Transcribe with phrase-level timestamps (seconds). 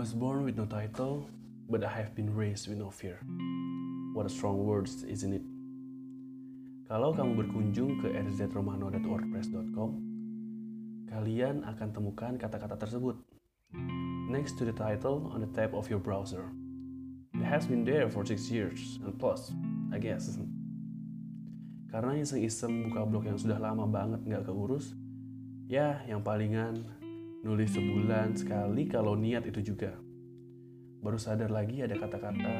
[0.00, 1.28] was born with no title,
[1.68, 3.20] but I have been raised with no fear.
[4.16, 5.44] What a strong words, isn't it?
[6.88, 9.90] Kalau kamu berkunjung ke rzromano.wordpress.com,
[11.04, 13.20] kalian akan temukan kata-kata tersebut
[14.32, 16.48] next to the title on the tab of your browser.
[17.36, 19.52] It has been there for six years and plus,
[19.92, 20.32] I guess.
[21.92, 24.96] Karena iseng-iseng buka blog yang sudah lama banget nggak keurus,
[25.68, 26.88] ya yang palingan
[27.40, 29.96] nulis sebulan sekali kalau niat itu juga.
[31.00, 32.56] Baru sadar lagi ada kata-kata,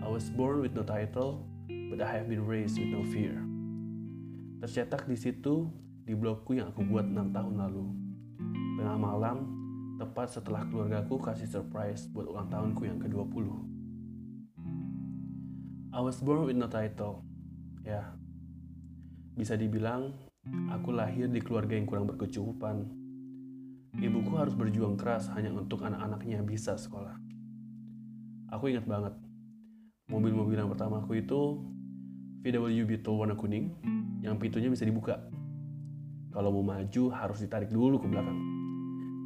[0.00, 1.44] I was born with no title,
[1.92, 3.36] but I have been raised with no fear.
[4.64, 5.68] Tercetak di situ
[6.08, 7.86] di blogku yang aku buat 6 tahun lalu.
[8.80, 9.38] Tengah malam,
[10.00, 13.44] tepat setelah keluargaku kasih surprise buat ulang tahunku yang ke-20.
[15.92, 17.20] I was born with no title.
[17.84, 18.16] Ya,
[19.36, 20.16] bisa dibilang
[20.72, 22.88] aku lahir di keluarga yang kurang berkecukupan,
[23.96, 27.16] Ibuku harus berjuang keras hanya untuk anak-anaknya bisa sekolah.
[28.52, 29.16] Aku ingat banget,
[30.12, 31.60] mobil-mobil yang pertamaku itu
[32.44, 33.72] VW Beetle warna kuning
[34.20, 35.20] yang pintunya bisa dibuka.
[36.32, 38.38] Kalau mau maju harus ditarik dulu ke belakang.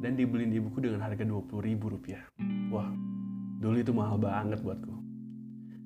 [0.03, 2.23] Dan dibeliin ibuku dengan harga 20 ribu rupiah.
[2.67, 2.91] Wah,
[3.63, 4.95] dulu itu mahal banget buatku.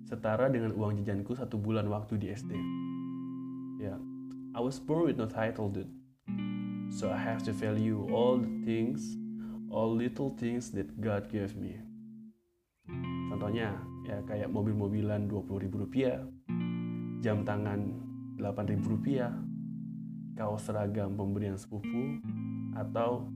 [0.10, 2.58] Setara dengan uang jajanku satu bulan waktu di SD.
[3.78, 4.00] Ya,
[4.58, 5.97] I was born with no title, dude.
[6.88, 9.20] So I have to value all the things,
[9.70, 11.78] all little things that God gave me.
[13.28, 13.76] Contohnya,
[14.08, 16.24] ya kayak mobil-mobilan 20 ribu rupiah,
[17.20, 17.92] jam tangan
[18.40, 19.36] 8 ribu rupiah,
[20.40, 22.24] kaos seragam pemberian sepupu,
[22.74, 23.28] atau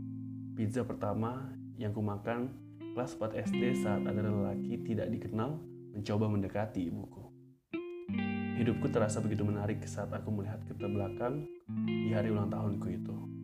[0.56, 2.54] pizza pertama yang kumakan
[2.94, 5.60] kelas 4 SD saat ada lelaki tidak dikenal
[5.92, 7.24] mencoba mendekati ibuku.
[8.62, 11.50] Hidupku terasa begitu menarik saat aku melihat ke belakang
[11.88, 13.41] di hari ulang tahunku itu.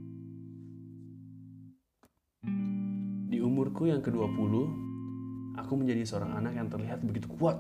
[3.48, 4.54] Umurku yang ke-20,
[5.56, 7.58] aku menjadi seorang anak yang terlihat begitu kuat,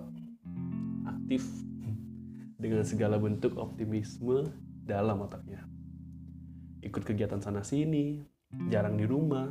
[1.07, 1.47] aktif,
[2.61, 4.51] dengan segala bentuk optimisme
[4.83, 5.63] dalam otaknya.
[6.83, 8.19] Ikut kegiatan sana-sini,
[8.67, 9.47] jarang di rumah,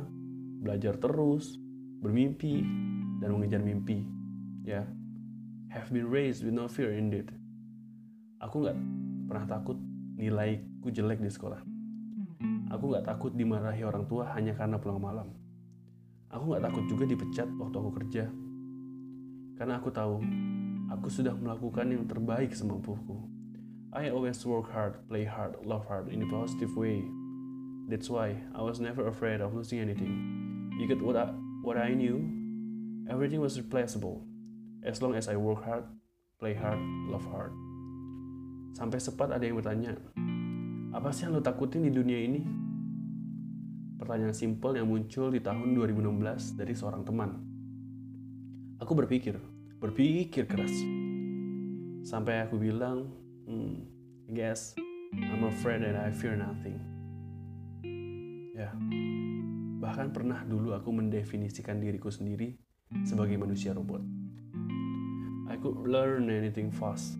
[0.61, 1.57] belajar terus,
[2.01, 2.61] bermimpi,
[3.21, 4.05] dan mengejar mimpi.
[4.61, 4.85] Ya,
[5.73, 7.29] have been raised with no fear indeed.
[8.41, 8.77] Aku nggak
[9.27, 9.77] pernah takut
[10.17, 11.61] nilaiku jelek di sekolah.
[12.73, 15.27] Aku nggak takut dimarahi orang tua hanya karena pulang malam.
[16.27, 18.27] Aku gak takut juga dipecat waktu aku kerja.
[19.55, 20.19] Karena aku tahu,
[20.91, 23.15] aku sudah melakukan yang terbaik semampuku.
[23.95, 26.99] I always work hard, play hard, love hard in a positive way.
[27.87, 30.11] That's why I was never afraid of losing anything.
[30.75, 31.31] Because what I,
[31.63, 32.19] what I knew,
[33.07, 34.27] everything was replaceable.
[34.83, 35.87] As long as I work hard,
[36.43, 36.77] play hard,
[37.07, 37.55] love hard.
[38.75, 39.95] Sampai sempat ada yang bertanya,
[40.91, 42.66] apa sih yang lo takutin di dunia ini?
[43.97, 47.33] Pertanyaan simpel yang muncul di tahun 2016 dari seorang teman.
[48.77, 49.41] Aku berpikir,
[49.81, 50.73] berpikir keras.
[52.05, 53.09] Sampai aku bilang,
[53.49, 53.75] hmm,
[54.29, 54.77] I guess
[55.17, 56.77] I'm afraid that I fear nothing.
[58.53, 58.69] Ya,
[59.81, 62.53] bahkan pernah dulu aku mendefinisikan diriku sendiri
[63.01, 64.01] sebagai manusia robot.
[65.49, 67.17] I could learn anything fast.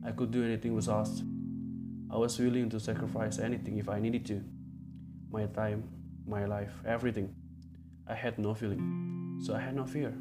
[0.00, 1.20] I could do anything with us.
[2.08, 4.40] I was willing to sacrifice anything if I needed to.
[5.28, 5.97] My time,
[6.28, 7.32] my life, everything.
[8.06, 8.84] I had no feeling,
[9.40, 10.12] so I had no fear.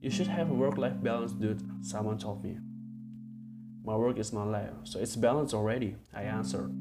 [0.00, 2.58] You should have a work life balance, dude, someone told me.
[3.84, 6.72] My work is my life, so it's balanced already, I answered.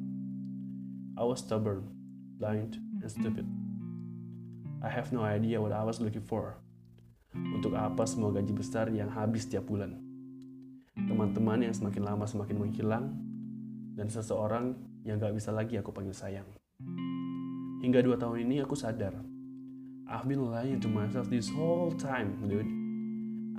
[1.17, 1.91] I was stubborn,
[2.39, 3.45] blind, and stupid.
[4.83, 6.57] I have no idea what I was looking for.
[7.35, 9.99] Untuk apa semua gaji besar yang habis setiap bulan?
[10.95, 13.11] Teman-teman yang semakin lama semakin menghilang,
[13.95, 14.75] dan seseorang
[15.07, 16.47] yang gak bisa lagi aku panggil sayang.
[17.85, 19.13] Hingga dua tahun ini aku sadar,
[20.09, 22.65] I've been lying to myself this whole time, dude.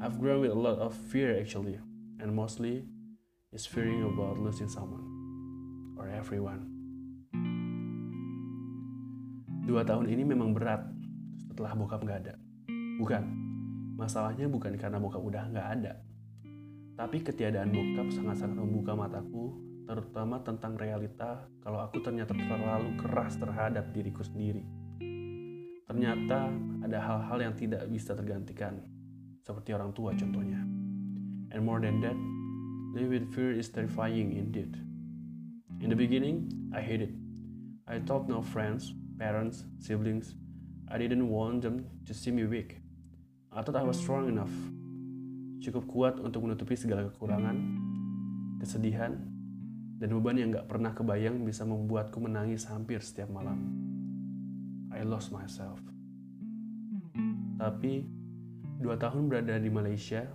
[0.03, 1.79] I've grown with a lot of fear actually,
[2.19, 2.91] and mostly
[3.55, 5.07] is fearing about losing someone
[5.95, 6.67] or everyone.
[9.63, 10.83] Dua tahun ini memang berat
[11.47, 12.35] setelah bokap nggak ada.
[12.99, 13.23] Bukan,
[13.95, 16.03] masalahnya bukan karena bokap udah nggak ada,
[16.99, 19.55] tapi ketiadaan bokap sangat-sangat membuka mataku
[19.87, 24.67] terutama tentang realita kalau aku ternyata terlalu keras terhadap diriku sendiri.
[25.87, 26.51] Ternyata
[26.83, 28.83] ada hal-hal yang tidak bisa tergantikan,
[29.47, 30.59] seperti orang tua contohnya.
[31.55, 32.19] And more than that,
[32.99, 34.75] live with fear is terrifying indeed.
[35.79, 37.15] In the beginning, I hate it.
[37.87, 40.35] I thought no friends, parents, siblings.
[40.91, 42.83] I didn't want them to see me weak.
[43.55, 44.51] I thought I was strong enough.
[45.63, 47.57] Cukup kuat untuk menutupi segala kekurangan,
[48.59, 49.36] kesedihan,
[49.97, 53.57] dan beban yang gak pernah kebayang bisa membuatku menangis hampir setiap malam.
[54.93, 55.81] I lost myself.
[57.57, 58.05] Tapi,
[58.77, 60.29] dua tahun berada di Malaysia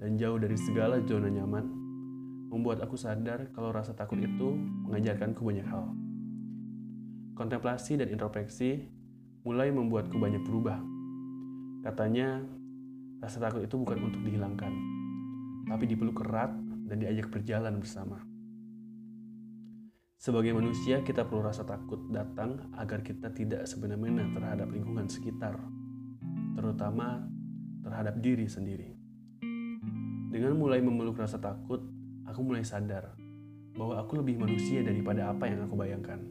[0.00, 1.64] dan jauh dari segala zona nyaman,
[2.48, 4.56] membuat aku sadar kalau rasa takut itu
[4.88, 5.92] mengajarkanku banyak hal.
[7.36, 8.88] Kontemplasi dan introspeksi
[9.44, 10.80] mulai membuatku banyak berubah.
[11.84, 12.40] Katanya,
[13.20, 14.72] rasa takut itu bukan untuk dihilangkan,
[15.68, 16.52] tapi dipeluk erat
[16.88, 18.31] dan diajak berjalan bersama.
[20.22, 25.58] Sebagai manusia, kita perlu rasa takut datang agar kita tidak sebenarnya terhadap lingkungan sekitar,
[26.54, 27.26] terutama
[27.82, 28.94] terhadap diri sendiri.
[30.30, 31.82] Dengan mulai memeluk rasa takut,
[32.22, 33.18] aku mulai sadar
[33.74, 36.22] bahwa aku lebih manusia daripada apa yang aku bayangkan.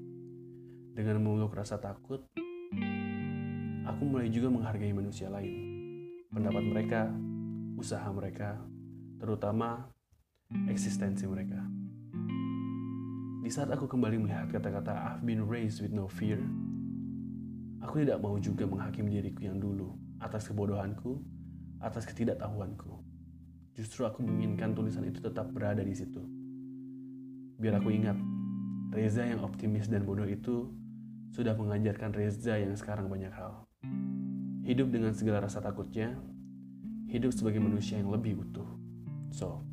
[0.96, 2.24] Dengan memeluk rasa takut,
[3.84, 5.52] aku mulai juga menghargai manusia lain,
[6.32, 7.02] pendapat mereka,
[7.76, 8.56] usaha mereka,
[9.20, 9.84] terutama
[10.72, 11.81] eksistensi mereka.
[13.42, 16.38] Di saat aku kembali melihat kata-kata I've been raised with no fear,
[17.82, 21.18] aku tidak mau juga menghakimi diriku yang dulu atas kebodohanku,
[21.82, 23.02] atas ketidaktahuanku.
[23.74, 26.22] Justru aku menginginkan tulisan itu tetap berada di situ.
[27.58, 28.14] Biar aku ingat,
[28.94, 30.70] Reza yang optimis dan bodoh itu
[31.34, 33.66] sudah mengajarkan Reza yang sekarang banyak hal.
[34.62, 36.14] Hidup dengan segala rasa takutnya,
[37.10, 38.70] hidup sebagai manusia yang lebih utuh.
[39.34, 39.66] So,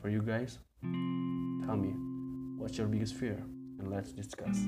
[0.00, 0.56] for you guys,
[1.68, 2.07] tell me,
[2.58, 3.40] What's your biggest fear?
[3.78, 4.58] And let's discuss.